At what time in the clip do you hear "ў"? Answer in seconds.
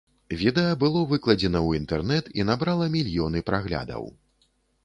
1.67-1.81